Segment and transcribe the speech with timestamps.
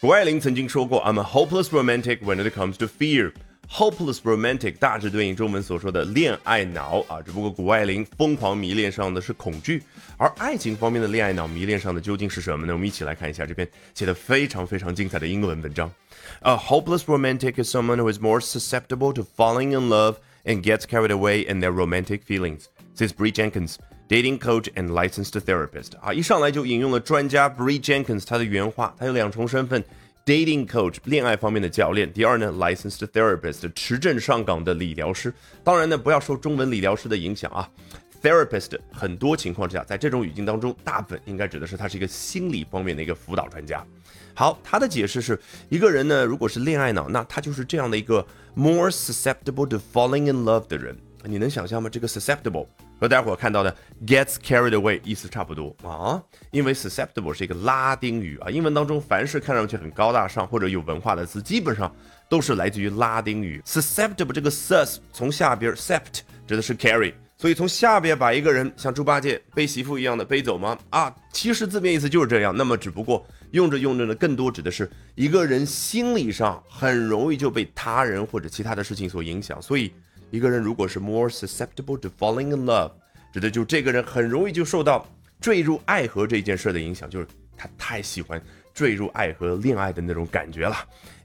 [0.00, 3.32] 谷爱凌曾经说过：“I'm a hopeless romantic when it comes to fear。”
[3.68, 9.82] Hopeless romantic 大致对应中文所说的恋爱脑啊，只不过谷爱凌疯狂迷恋上的是恐惧，
[10.16, 12.72] 而爱情方面的恋爱脑迷恋上的究竟是什么呢？
[12.72, 15.90] 我们一起来看一下这篇写的非常非常精彩的英文文章。
[16.42, 21.10] A hopeless romantic is someone who is more susceptible to falling in love and gets carried
[21.10, 22.66] away in their romantic feelings.
[22.94, 23.74] Says Bree Jenkins,
[24.08, 25.98] Dating coach and licensed therapist.
[26.00, 29.84] 啊，一上来就引用了专家 Bree Jenkins 他的原话，他有两重身份。
[30.24, 35.32] Dating coach 恋爱方面的教练，第二呢，licensed therapist 持证上岗的理疗师。
[35.64, 37.66] 当然呢，不要受中文理疗师的影响啊。
[38.22, 43.82] Therapist 很多情况之下，在这种语境当中，大部分应该指的是他是一个心理方面的一个辅导专家。
[44.34, 45.40] 好，他的解释是
[45.70, 50.94] 一个人呢，如果是恋爱脑，那他就是这样的一个 more susceptible to falling in love 的人。
[51.24, 51.88] 你能想象吗？
[51.88, 52.66] 这个 susceptible。
[53.00, 53.72] 和待会儿看到的
[54.04, 61.94] gets carried away 意思差不多啊，因为 susceptible 是一个拉丁语啊，英文当中凡是看上去很高大上或者有文化的词，基本上
[62.28, 63.62] 都是来自于拉丁语。
[63.64, 70.76] susceptible 这个 sus 从下边 sept 指的是 carry，所以从下边把一个人像猪八戒背媳妇一样的背走吗？
[70.90, 72.52] 啊，其实字面意思就是这样。
[72.56, 79.92] 那么只不过用着用着呢，更多指的是一个人心理上很容易就被他人或者其他的事情所影响，所以。
[80.30, 82.92] 一个人如果是 more susceptible to falling in love，
[83.32, 85.06] 指的就这个人很容易就受到
[85.40, 87.26] 坠入爱河这件事的影响，就是
[87.56, 88.42] 他太喜欢
[88.74, 90.76] 坠入爱河恋爱的那种感觉了。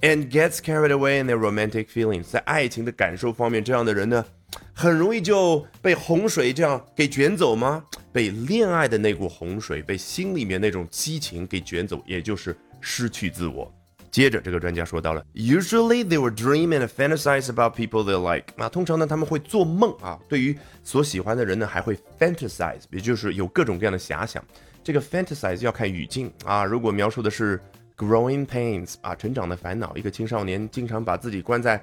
[0.00, 4.24] And gets carried away in their romantic feelings，在爱情的感受方面，这样的人呢，
[4.72, 7.84] 很容易就被洪水这样给卷走吗？
[8.12, 13.72] 被恋爱的那股洪水，被心里面那种激情给卷走，也就是失去自我。
[14.10, 18.46] 接着，这个专家说到了，Usually they will dream and fantasize about people they like。
[18.56, 24.42] 啊，通常呢，他们会做梦啊，对于所喜欢的人呢，还会 fantasize，也就是有各种各样的遐想。
[24.82, 27.60] 这个 fantasize 要看语境啊，如果描述的是
[27.96, 31.82] growing pains 啊，成长的烦恼，一个青少年经常把自己关在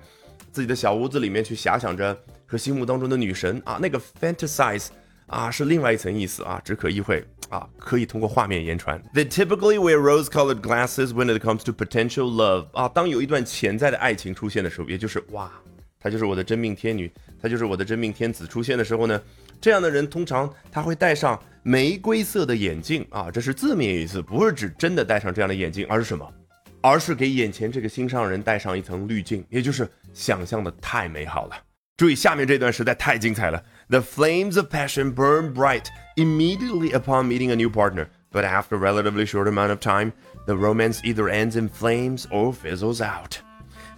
[0.51, 4.87] 自己的小屋子里面去遐想着和心目当中的女神啊，那个 fantasize。
[5.27, 9.01] 啊，是另外一层意思啊，只可意会啊，可以通过画面言传。
[9.13, 12.67] They typically wear rose-colored glasses when it comes to potential love。
[12.73, 15.51] 啊，当有一段潜在的爱情出现的时候，也就是哇，
[15.99, 17.11] 她就是我的真命天女，
[17.41, 19.21] 她就是我的真命天子出现的时候呢，
[19.61, 26.27] 这样的人通常他会戴上玫瑰色的眼镜啊，这是字面意思，不是指真的戴上这样的眼镜，而是什么？
[26.81, 31.55] 而是给眼前这个心上人戴上一层滤镜，也就是想象的太美好了。
[31.97, 33.63] 注意下面这段实在太精彩了。
[33.87, 39.27] The flames of passion burn bright immediately upon meeting a new partner, but after a relatively
[39.27, 40.11] short amount of time,
[40.47, 43.35] the romance either ends in flames or fizzles out.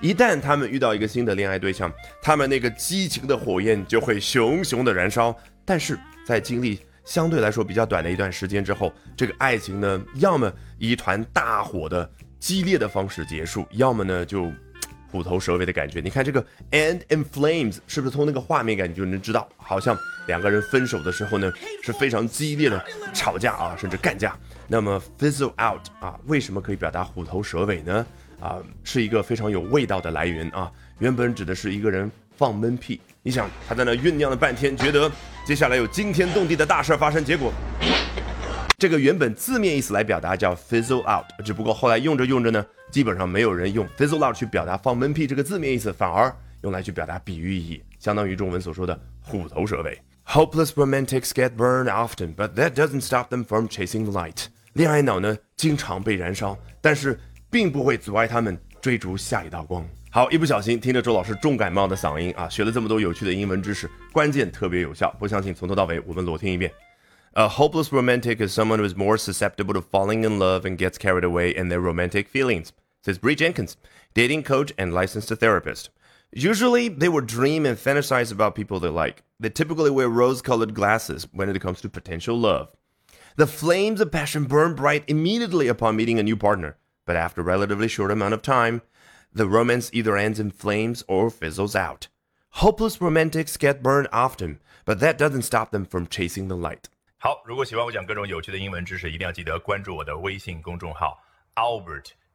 [0.01, 1.89] 一旦他们遇到一个新的恋爱对象，
[2.21, 5.33] 他们那个激情的火焰就会熊熊的燃烧。
[5.63, 12.09] 但是在经历相对来说比较短的一段时间之后，这个爱情呢，要么以一团大火的
[12.39, 14.51] 激烈的方式结束，要么呢就
[15.11, 19.97] 虎头蛇尾的感觉，你看这个 end in flames 是不是从那个画面感你就能知道，好像
[20.27, 21.51] 两个人分手的时候呢
[21.83, 24.37] 是非常激烈的吵架啊，甚至干架。
[24.67, 28.05] 那么 fizzle out 啊，为什么可以表达虎头蛇尾呢？
[28.39, 30.71] 啊，是一个非常有味道的来源啊。
[30.99, 35.09] 原本指的是一个人放闷屁，你想他在那酝酿了半天，觉得
[35.45, 37.51] 接下来有惊天动地的大事发生，结果
[38.77, 42.63] 这个原本字面意思来表达叫 fizzle out，只不过后来用着用着呢。
[42.96, 49.98] 基本上没有人用 fizzle out 去表达放闷屁这个字面意思，反而用来去表达比喻意义，相当于中文所说的虎头蛇尾。
[50.26, 54.46] Hopeless romantics get burned often, but that doesn't stop them from chasing the light。
[54.74, 57.18] 恋爱脑呢，经常被燃烧，但是
[57.50, 59.86] 并不会阻碍他们追逐下一道光。
[60.10, 65.10] 好，一不小心听着周老师重感冒的嗓音啊，学了这么多有趣的英文知识，关键特别有效。
[65.18, 66.70] 不相信，从头到尾我们裸听一遍。
[67.32, 71.24] A hopeless romantic is someone who is more susceptible to falling in love and gets carried
[71.24, 72.68] away in their romantic feelings,
[73.06, 73.76] says Bree Jenkins,
[74.14, 75.90] dating coach and licensed therapist.
[76.32, 79.22] Usually, they will dream and fantasize about people they like.
[79.38, 82.74] They typically wear rose colored glasses when it comes to potential love.
[83.36, 87.44] The flames of passion burn bright immediately upon meeting a new partner, but after a
[87.44, 88.82] relatively short amount of time,
[89.34, 92.08] the romance either ends in flames or fizzles out.
[92.56, 96.88] Hopeless romantics get burned often, but that doesn't stop them from chasing the light.
[97.18, 101.22] 好，如果喜欢我讲各种有趣的英文知识，一定要记得关注我的微信公众号
[101.54, 102.10] Albert